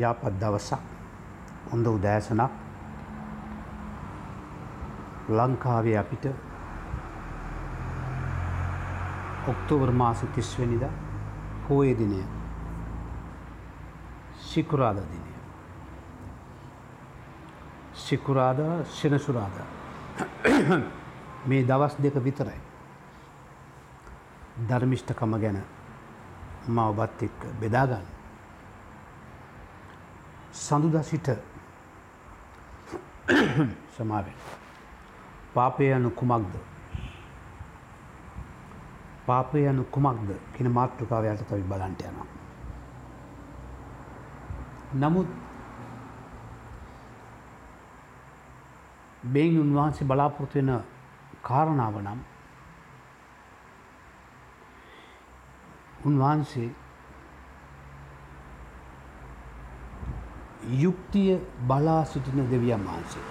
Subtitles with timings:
[0.00, 0.82] යාපත් දවසක්.
[1.70, 2.52] හොඳ උදෑසනක්.
[5.30, 6.24] ලංකාවේ අපිට
[9.48, 10.84] ඔක්තෝබර් මාස තිස්වනිද
[11.68, 12.22] පෝය දිනය.
[14.38, 15.30] සිකුරාද දිනය.
[17.94, 19.56] සිකුරාද සෙනසුරාද.
[21.46, 22.60] මේ දවස් දෙක විතරයි.
[24.60, 25.62] ධර්මිෂ්ඨකම ගැන
[26.68, 28.19] ම ඔබත් එක්ක බෙදාගන්න
[30.60, 31.28] සඳුදා සිට
[33.96, 34.36] සමාවෙන්.
[35.54, 36.54] පාපය යනු කුමක්ද?
[39.26, 40.30] පාපය යනු කුමක්ද?
[40.54, 42.28] කියන මාතෘකාව යටතවි බලන්ට යනවා.
[44.94, 45.28] නමුත්
[49.32, 50.70] බෙයින් උන්වහන්සේ බලාපොරොත්තු වෙන
[51.42, 52.20] කාරණාව නම්
[56.06, 56.68] උන්වහන්සේ
[60.70, 63.22] යුක්තිය බලා සිටින දෙවියන් වහන්සේ.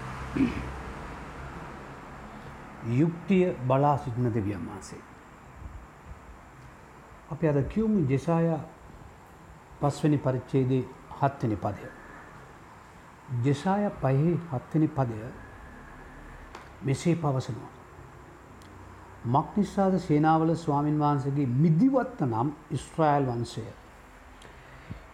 [2.90, 5.02] යුක්තිය බලා සිටින දෙවියන් වහන්සේ.
[7.32, 8.60] අපි අද කියවමු ජෙසාය
[9.80, 10.84] පස්වනි පරිච්චේදේ
[11.20, 11.90] හත්වනි පදය.
[13.44, 15.20] ජෙසාය පහහි හත්වනි පදය
[16.84, 17.72] මෙසේ පවසනවා.
[19.28, 23.64] මක්නිස්සාද සේනාවල ස්වාමින් වහන්සගේ මිදිවත්ත නම් ඉස්ට්‍රයිල් වන්සය.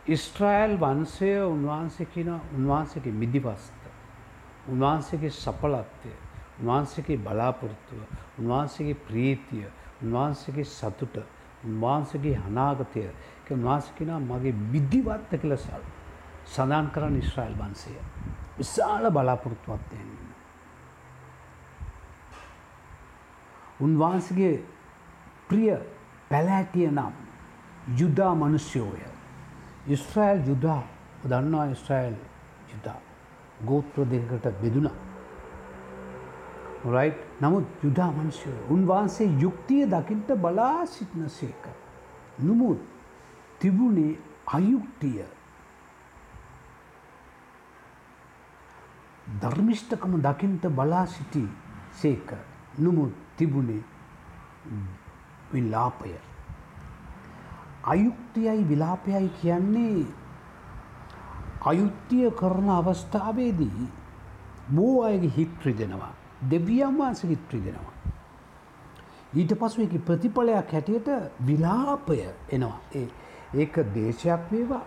[0.07, 3.73] ඉස්ට්‍රයිල් වන්සය උන්වහන්සේ කියන උන්වහන්සේගේ මිදිවස්ත.
[4.67, 6.11] උන්වහන්සේගේ සපලත්වය
[6.59, 8.01] උන්වහන්සේගේ බලාපොරොත්තුව
[8.39, 9.65] උන්වහන්සේගේ ප්‍රීතිය
[10.03, 11.17] උන්වහන්සේගේ සතුට
[11.63, 13.07] උන්වහන්සගේ හනාගතය
[13.51, 15.83] උන්වහන්සකිනා මගේ විද්ධිවත්ත කළ සල්
[16.45, 17.97] සඳන් කරන්න ඉස්්‍රයිල් වන්සය.
[18.57, 20.13] විශාල බලාපොරොත්තුවත්වයෙන්.
[23.79, 24.53] උන්වහන්සගේ
[25.49, 25.73] ප්‍රිය
[26.29, 27.13] පැලෑටිය නම්
[27.95, 29.14] යුද්ධා මනුස්්‍යෝය.
[29.87, 30.83] ඉස්්‍රයිල් යුද්ධා
[31.23, 32.15] දන්නවා ඉස්්‍රයිල්
[32.71, 32.99] යුද්ධා
[33.63, 34.97] ගෝත්‍ර දෙකට බෙදුනා.
[36.85, 41.63] රයි් නමුත් යුදා මංශය උන්වහන්සේ යුක්තිය දකිින්ට බලා සිටින සේක.
[42.39, 42.79] නොමුත්
[43.59, 45.25] තිබුණේ අයුක්තිය
[49.41, 51.43] ධර්මිෂ්ඨකම දකිින්ට බලා සිටි
[51.93, 52.33] සේක
[52.77, 53.83] නොමුත් තිබුණේ
[55.53, 56.34] විල්ලාපය.
[57.85, 60.05] අයුක්තියයි විලාපයයි කියන්නේ
[61.61, 63.89] අයුත්තිය කරන අවස්ථාවේදී
[64.69, 66.13] බෝ අයගේ හිත්‍රි දෙනවා.
[66.49, 67.93] දෙවියන් වහන්සේ ඉත්‍රි දෙනවා.
[69.33, 71.09] ඊට පසු එක ප්‍රතිඵලයක් හැටියට
[71.47, 72.17] විලාපය
[72.49, 72.79] එනවා.
[73.53, 74.83] ඒක දේශයක් වේවා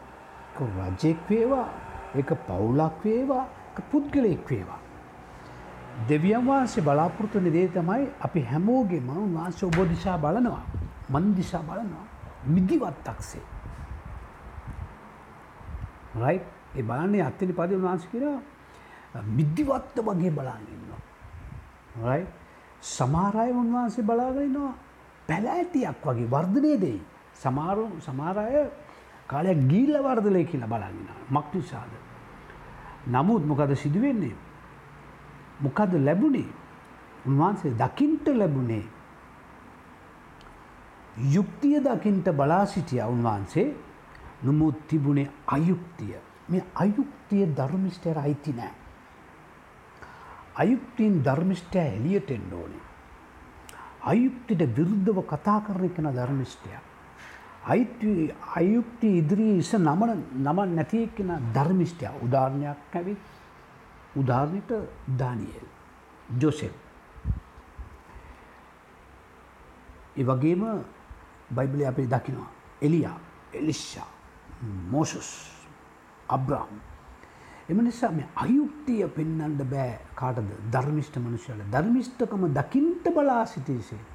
[0.59, 1.69] රජෙක් වේවා
[2.15, 3.47] එක පවුලක් වේවා
[3.91, 4.81] පුද්ගලයෙක් වේවා.
[6.09, 10.63] දෙවියන් වහන්සේ බලාපොරොත්තු දේ තමයි අපි හැමෝගේ මනු වහන්සේ ඔබ දිශා බලනවා.
[11.11, 12.08] මන් දිශා බලනවා.
[12.45, 13.43] මිදිවත්තක්සේ.
[16.17, 16.41] රයි
[16.77, 18.25] ඒ බලන්නේ අත්තනි පද වහන්ස කර
[19.27, 21.01] මිද්දිවත්ත වගේ බලාගන්නවා.
[22.05, 22.27] රයි
[22.83, 24.75] සමාරය උන්වහන්සේ බලාගෙනවා
[25.29, 27.01] පැලෑටියක් වගේ වර්ධනය දෙයි.
[27.35, 28.69] සමාරු සමාරය
[29.29, 31.93] කාලයක් ගීල්ල වර්ධලය කියලා බලාගෙන මක්නිසාද.
[33.07, 34.37] නමුත් මොකද සිදුවෙන්නේ.
[35.61, 36.49] මොකද ලැබුණේ
[37.27, 38.85] උන්වහන්සේ දකිින්ට ලැබුණේ.
[41.27, 43.75] යුක්තිය දකිින්ට බලා සිටිය උන්වහන්සේ
[44.43, 46.17] නොමුත් තිබුණේ අයුක්තිය
[46.49, 48.73] මේ අයුක්තිය ධර්මිෂ්ටයට අයිති නෑ.
[50.55, 52.85] අයුක්තිීන් ධර්මිෂ්ටය එලියට එන්න ඕනේ.
[54.03, 56.71] අයුක්තිට විරුද්ධව කතා කරන කෙන ධර්මිෂ්ටය.
[58.57, 63.19] අයුක්ති ඉදිරී ඉස නමන නමන් නැතිය කෙන ධර්මිෂ්ටය උදාරණයක් ඇවිත්
[64.17, 64.71] උදාරණයට
[65.19, 65.67] දානියල්
[66.37, 66.75] ජොසෙල්.
[70.17, 70.63] ඒ වගේම
[71.51, 72.51] බයිබලි අපි දකිනවා.
[72.83, 73.19] එලියා
[73.53, 74.11] එලිශ්ෂා
[74.91, 75.31] මෝසුස්
[76.29, 76.89] අබ්‍රාම්
[77.69, 80.51] එම නිසා මේ අයුක්තිය පෙන්නන්ට බෑ කාටද?
[80.73, 84.15] ධර්මිෂ්ට මනුෂ්‍යල ධර්මිෂ්ඨකම දකිින්ට බලා සිටිසේක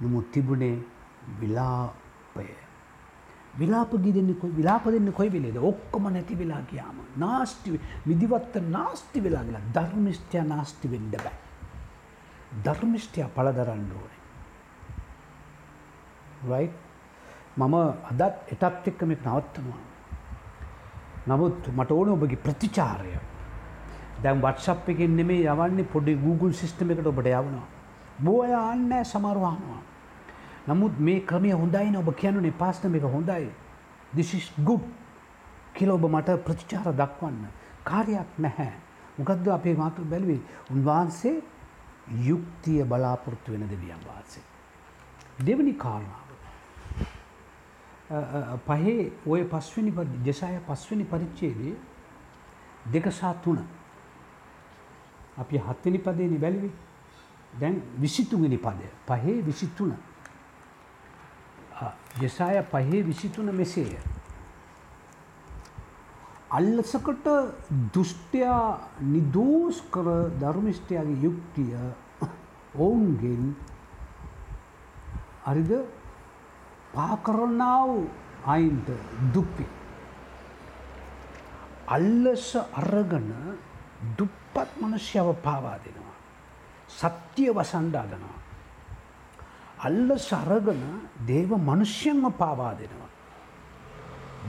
[0.00, 0.76] නමුත් තිබුණේ
[1.40, 2.46] විලාපය.
[3.58, 5.56] විලාප ගිදන්න විලාප දෙන්න කොයි වෙලේද?
[5.58, 11.36] ඔක්කොම නැති වෙලා කියාම නාස්ටි විදිවත්ත නාස්ති වෙලා කියලා ධර්මිෂ්ටය නාස්ති වෙන්ඩ බෑ.
[12.64, 14.23] ධර්මිෂ්ටය පලදරන්න ඕනේ.
[16.50, 16.68] රයි්
[17.56, 17.74] මම
[18.10, 19.82] අදත් එටත් එක්ක මේ නවත්තනවා.
[21.26, 23.14] නමුත් මට ඕන ඔබගේ ප්‍රතිචාරය
[24.22, 27.66] දැම් වට්සප් එකෙන් නෙමේ යවන්නේ පොඩි Google සිිස්ටම එකට ඔබට යවනවා.
[28.18, 29.82] බෝය අන්නෑ සමරවානවා.
[30.68, 33.50] නමුත් මේ ක්‍රමය හොඳයින ඔබ කියනුනේ පාස්ටම එක හොඳයි.
[34.16, 34.84] දිසිස් ගුඩ්
[35.74, 37.46] කියල ඔබ මට ප්‍රතිචාර දක්වන්න.
[37.84, 38.72] කාරයක් නැහැ.
[39.18, 41.36] මොකක්ද අපේ මාතෘ බැලුවේ උන්වහන්සේ
[42.28, 44.44] යුක්තිය බලාපොරොත්තු වෙන දෙවියන් වහන්සේ.
[45.46, 46.23] දෙවනි කාරණාව.
[48.66, 49.92] පහේ ඔය පස්වනි
[50.24, 51.74] ජෙසාය පස්වනි පරිච්චේදී
[52.86, 53.60] දෙකසා තුන.
[55.38, 56.70] අපි හත්වනි පදේනි බැලිවි
[57.52, 58.90] දැන් විසිතුගනි පදය.
[59.06, 59.94] පහේ විසිත්තුන
[62.20, 63.96] ජෙසාය පහේ විසිතුන මෙසේය.
[66.50, 67.26] අල්ලසකට
[67.94, 70.08] දුෂ්ටයා නිදෝස් කර
[70.40, 71.74] ධර්මිෂ්ටයාගේ යුක්තිය
[72.76, 73.56] ඔවුන්ගෙන්
[75.44, 75.72] අරිද
[76.94, 77.90] පාකරන්නාව
[78.46, 78.88] අයින්ට
[79.32, 79.66] දුප්පි.
[81.88, 83.28] අල්ලස අරගන
[84.16, 86.16] දුප්පත් මනුෂ්‍යව පාවා දෙනවා.
[86.90, 88.38] සත්‍යය වසන්ඩාදනවා.
[89.78, 90.82] අල්ල සරගන
[91.26, 93.10] දේව මනුෂ්‍යන්ම පාවා දෙනවා.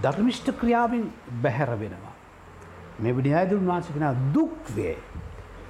[0.03, 1.11] ධර්මිෂ්ට ක්‍රියාවෙන්
[1.41, 2.13] බැහැර වෙනවා.
[2.99, 4.97] මෙවිඩි අයදුන් වහන්සකෙන දුක්වේ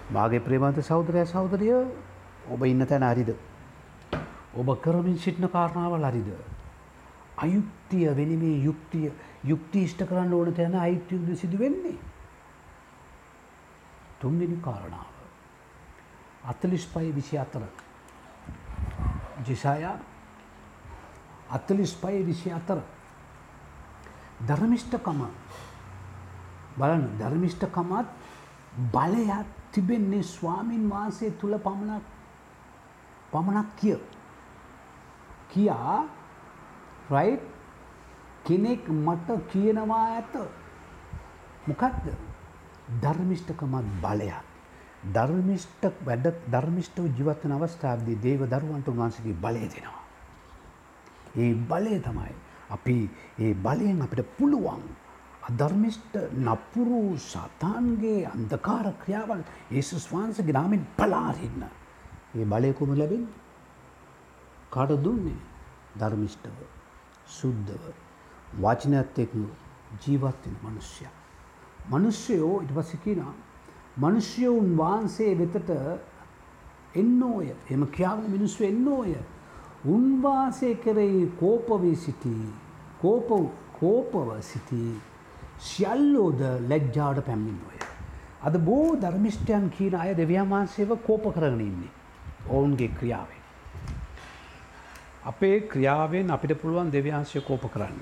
[0.10, 1.70] මාගේ ප්‍රේමන්ත සෞදරය සෞදරය
[2.48, 3.30] ඔබ ඉන්න තැන අරිද.
[4.54, 6.30] ඔබ කරමින් සිටින කාරණාවල් අරිද.
[7.38, 9.12] අයුක්තිය වෙනමේ යුක්තිය
[9.44, 11.98] යුක්තිෂ්ට කරන්න ඕන තැන අයිත්‍යයුද සිදු වෙන්නේ.
[14.20, 15.08] තුන්වෙනි කාරණාව.
[16.44, 17.62] අතලිස් පයි විසි අතර.
[19.46, 19.98] ජිසායා
[21.50, 22.80] අතලිස් පයි විසි අතර.
[24.42, 25.22] ධර්මිෂ්ඨකම
[26.78, 28.08] බලන්න ධර්මිෂ්ඨකමත්
[28.92, 32.04] බලයක් තිබෙන්නේ ස්වාමීන් වහන්සේ තුළ පමණක්
[33.32, 34.00] පමණක් කිය.
[35.50, 36.04] කියා
[37.08, 37.40] රයි්
[38.46, 40.34] කෙනෙක් මට කියනවා ඇත
[41.68, 42.06] මොකක්ද
[43.02, 44.44] ධර්මිෂ්ඨකමත් බලයක්.
[45.08, 50.04] ධර්මිෂ්ට වැඩ ධර්මිෂ්ටව ජීවත්වන අවස්ථාවදී දේව දරුවන්ට වහන්සගේ බලය දෙනවා.
[51.36, 52.34] ඒ බලය තමයි
[52.70, 52.98] අපි
[53.40, 54.84] ඒ බලයෙන් අපිට පුළුවන්
[55.44, 59.42] අධර්මිෂ්ට නපුරු සතාන්ගේ අන්දකාර ක්‍රියාවල්
[59.72, 61.62] ඒසුස් වහන්ස ග්‍රාමෙන් පලාරන්න.
[62.36, 63.28] ඒ බලයකුම ලැබෙන්
[64.72, 65.40] කාට දුන්නේ
[66.00, 66.58] ධර්මිෂ්ටව
[67.28, 67.84] සුද්ධව
[68.62, 69.48] වචනත් එක්නු
[70.02, 71.14] ජීවත්වෙන මනුෂ්‍යයා.
[71.90, 73.34] මනුෂ්‍යයෝ ඉට පසිකිනා
[73.98, 75.70] මනුෂ්‍යවුන් වහන්සේ වෙතට
[76.96, 79.16] එන්නෝය එම කියාව මිනිස්සු එන්නෝය
[79.88, 82.50] උන්වාසය කරෙහි කෝපවී සිටී
[83.02, 83.30] කෝප
[83.80, 84.92] කෝපව සිටී
[85.60, 87.80] සියල්ලෝද ලැජ්ජාට පැමිණින්ොය.
[88.42, 91.92] අද බෝ ධර්මිෂ්ටයන් කියන අය දෙවියන් වහන්සේව කෝප කරගෙන ඉන්නේ
[92.50, 93.45] ඔවුන්ගේ ක්‍රියාවෙන්.
[95.26, 98.02] අපේ ක්‍රියාවෙන් අපිට පුළුවන් දෙවියන්ශය කෝප කරන්න.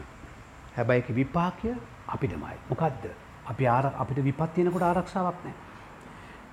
[0.75, 1.75] හැබැයික විපාකය
[2.07, 2.55] අපිටමයි.
[2.69, 3.03] මොකක්ද
[3.45, 5.55] අපි ආර අපිට විපත්තියනකොට ආරක්ෂාවක් නෑ.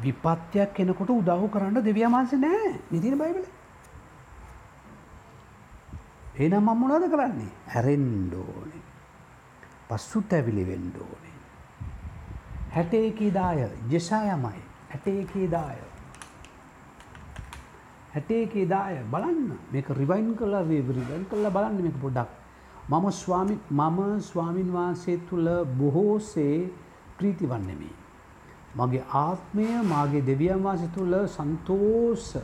[0.01, 3.45] විපත්තියක් කෙනකොට උදව් කරන්න දෙවියමාන්ස නෑ නිතින බයිබල.
[6.37, 8.83] එනම් මම මොනවද කරන්නේ හැරෙන්ඩෝනේ
[9.89, 11.37] පස්සුත් ඇවිලි වෙන්ඩෝනේ.
[12.75, 15.90] හැටේකී දාය ජෙසායමයි හැටේකී දාය.
[18.15, 22.31] හැටේකේ දාය බලන්න මේක රිවයින් කලා රිවන් කල්ලා බලන්න මේක පොඩ්ඩක්.
[22.89, 25.49] මම ස්වාමි මම ස්වාමින් වහන්සේ තුළ
[25.79, 26.57] බොහෝසේ
[27.17, 27.91] ප්‍රීති වන්නෙමි.
[28.77, 32.41] මගේ ආත්මය මාගේ දෙවියන් වාසි තුළ සන්තෝසය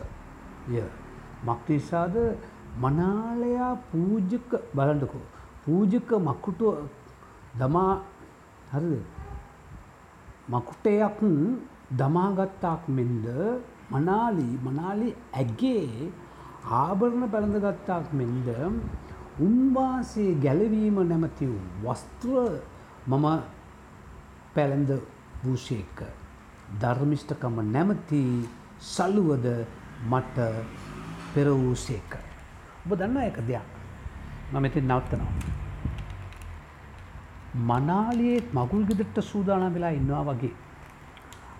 [1.44, 2.16] මක්නිසාද
[2.78, 5.26] මනාලයා පූජක බලඩකෝ
[5.64, 6.74] පූජක මක්කුටුව
[7.58, 7.92] දමා
[8.72, 9.04] හරිද
[10.48, 11.18] මකුටයක්
[11.92, 13.26] දමාගත්තාක් මෙන්ද
[13.90, 16.12] මනාලි මනාලි ඇගේ
[16.74, 18.48] ආභරණ පැළඳගත්තාක් මෙන්ද
[19.40, 21.48] උන්වාසේ ගැලවීම නැමති
[21.84, 22.34] වස්ත්‍ර
[23.08, 23.26] මම
[24.54, 24.90] පැළඳ
[25.44, 25.98] වූෂේක
[26.74, 28.22] ධර්මිෂ්ඨකම නැමති
[28.80, 29.46] සල්ලුවද
[30.04, 30.38] මට
[31.34, 32.10] පෙර වූසේක.
[32.84, 33.66] ඔබ දන්න එක දෙයක්
[34.52, 35.32] මම මෙති නවත්තනවා.
[37.62, 40.54] මනාලියේත් මගුල් ගෙදරට සූදානම් වෙලා ඉන්නවා වගේ.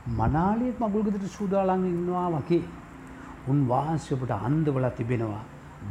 [0.06, 2.62] මනාලියත් මගුල් ගෙදරට සූදාලන් ඉන්නවා වගේ.
[3.48, 5.44] උන් වහන්සපට අන්දවල තිබෙනවා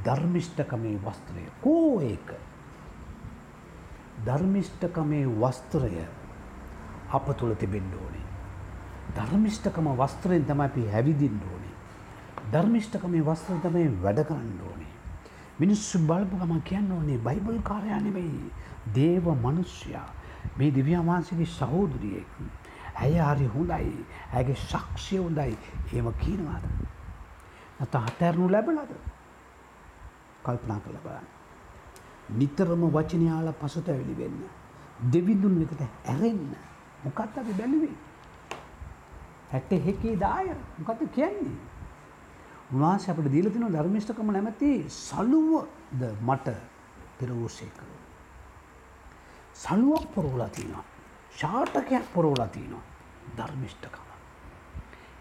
[0.06, 2.30] ධර්මිෂ්ඨකමේ වස්ත්‍රය කෝ ඒක.
[4.26, 6.06] ධර්මිෂ්ඨකමේ වස්ත්‍රය
[7.10, 8.26] අප තුළ තිබෙන්ඩ ඕනේ.
[9.16, 11.76] ධර්මිෂ්ඨකම වස්ත්‍රයෙන් තම අපි හැවිදින්න ඕනේ.
[12.52, 14.94] ධර්මිෂ්ඨකමේ වස්ත්‍ර තමයි වැඩ කරන්න ඕනේ.
[15.60, 18.52] මිනිස්සු බලපු ගම කියන්න ඕනේ බයිබල් කාරයා නෙවෙයි
[18.96, 20.10] දේව මනුෂ්‍යයා
[20.58, 22.28] මේ දිව්‍යමාන්සගේ සහෝදරියෙක්.
[22.96, 25.58] ඇය හරි හොඳයි ඇගේ ශක්ෂය හොඳයි
[25.94, 26.64] ඒම කියනවාද.
[27.80, 28.92] නත අතැරණු ලැබලද
[30.44, 31.28] කල්පනා කළ බලන්න.
[32.32, 34.40] නිතරම වචනයාල පසුත ඇවිලි වෙන්න.
[35.06, 36.56] දෙවිදුන් වෙතට ඇරෙන්න
[37.04, 37.96] මොකත් අපි බැලුවේ.
[39.52, 40.48] හැට හෙකේ දාය
[40.80, 41.58] මොකත කියන්නේ.
[42.72, 46.58] උන්වහන්ස අපට දීලතින ධර්මිෂ්ඨකම නැමැති සලුවද මට
[47.18, 47.78] පෙරවූසේක.
[49.56, 50.95] සලුවක් පොරෝලා තියනවා.
[51.36, 52.84] ශාටකයක් පොරෝලා තියනවා
[53.38, 54.06] ධර්මිෂ්ඨකම.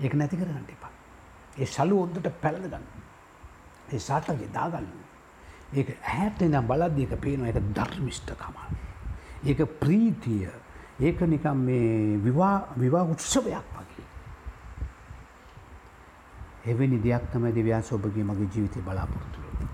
[0.01, 0.93] ඒක නැති කරගන්න එපා.
[1.59, 2.87] ඒ සලු ඔොද්දට පැළඳ ගන්න.
[3.93, 4.89] ඒ සාටගේ දාගන්න.
[5.73, 8.57] ඒක ඇහැට නම් බලද්දි ඒක පේනවා ඒක ධර්මිෂ්ඨකම.
[9.45, 10.51] ඒක ප්‍රීතිය.
[11.01, 14.07] ඒක නිකම් මේ විවාහ විවාහ උත්සවයක් වගේ.
[16.67, 19.73] එවැනි දෙයක් තමයි දෙවියන් ඔබගේ මගේ ජීවිතේ බලාපොරොත්තු වෙන්නේ.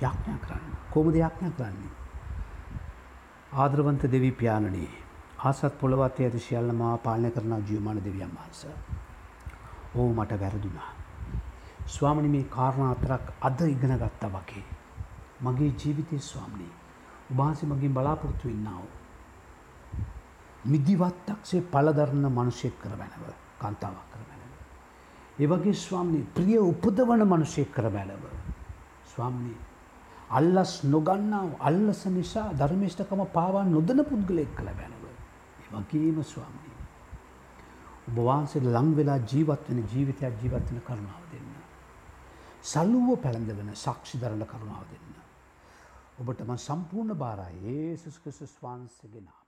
[0.00, 0.74] යාඥා කරන්න.
[0.90, 1.94] කොහොමද යාඥා කරන්නේ?
[3.52, 4.88] ආදරවන්ත දෙවි පියාණනි
[5.40, 8.74] ආසත් පොළවත් ඇති සියල්ල මා පාලනය කරන ජීවමාන දෙවියන් වහන්සේ.
[9.94, 10.90] ඕ මට වැරදුනා.
[11.86, 14.64] ස්වාමනි මේ කාරණා අතරක් අද ඉගෙන ගත්තා වගේ.
[15.40, 16.72] මගේ ජීවිතය ස්වාමනී
[17.30, 18.84] උබහන්සේ මගින් බලාපොරොත්තු වෙන්නාව.
[20.64, 23.24] මිදිවත්තක්සේ පලදරන්න මනුෂයෙක් කර බැනව
[23.60, 24.52] කන්තාවක් කර බැනව.
[25.38, 28.24] ඒවගේ ස්වාමනී ප්‍රිය උපදවන මනුෂයෙක් කර බැලව.
[29.06, 29.58] ස්වාමනී
[30.30, 34.99] අල්ලස් නොගන්නාව අල්ලස නිසා ධර්මිෂ්ඨකම පාවා නොදන පුද්ගලෙක් කළ බැනව.
[35.72, 36.78] වගේම ස්වාමනී.
[38.10, 41.50] ඔබවහන්සේ ලං වෙලා ජීවත්වන ජීවිතයක් ජීවත්වන කරුණාව දෙන්න.
[42.62, 45.14] සල්ලුව පැළඳවන සක්ෂි දරණ කරුණාව දෙන්න.
[46.20, 49.39] ඔබටම සම්පූර්ණ භාරයි ඒසුස් ක්‍රිස්තුස් වහන්සේගේ නාමයෙන්